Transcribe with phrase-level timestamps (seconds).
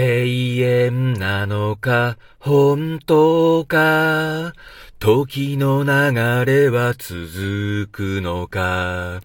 [0.00, 4.52] 永遠なのか、本当か、
[5.00, 9.20] 時の流れは続くのか、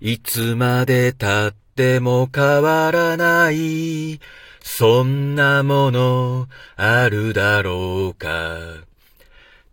[0.00, 4.18] いつまで経っても変わらない、
[4.60, 8.58] そんなものあるだろうか。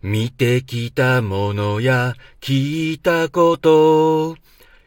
[0.03, 4.37] 見てきたものや聞いたこと、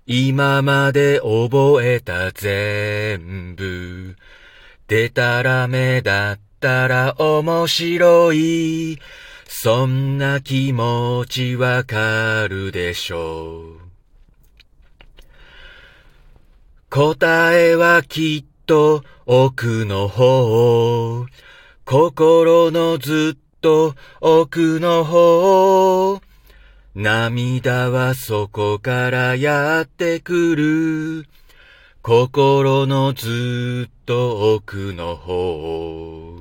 [0.06, 4.14] 今まで覚えた全部。
[4.90, 8.98] でたらめだったら面白い。
[9.46, 15.24] そんな気持ちわかるでしょう。
[16.88, 21.24] 答えはきっと奥の方。
[21.84, 26.20] 心のずっと奥の方。
[26.96, 31.26] 涙はそこからやってくる。
[32.02, 36.34] 心のずっと奥の方。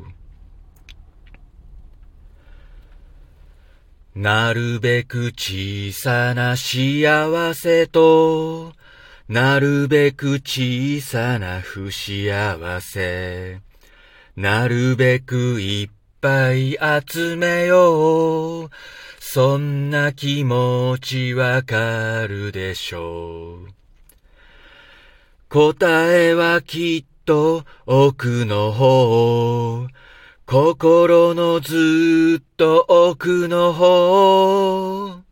[4.15, 8.71] なるべく小さな幸せと、
[9.27, 13.59] なるべく小さな不幸せ。
[14.37, 15.89] なるべくいっ
[16.21, 18.69] ぱい集めよう。
[19.19, 23.79] そんな気持ちわかるでしょう。
[25.49, 29.87] 答えはきっと奥の方。
[30.45, 35.23] 心のずっと奥の方。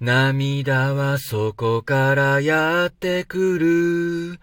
[0.00, 4.40] 涙はそこからやってくる。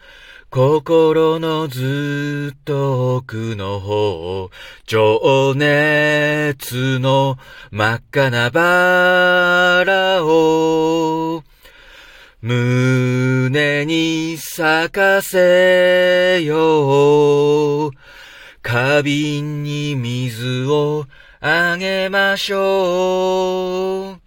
[0.51, 4.51] 心のずっと奥の方。
[4.85, 7.39] 情熱の
[7.71, 11.43] 真っ赤なバラを。
[13.55, 17.91] 胸に咲かせよう。
[18.61, 21.05] 花瓶に水を
[21.39, 24.21] あげましょう。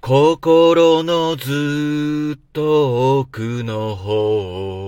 [0.00, 4.83] 心のずっと奥の方。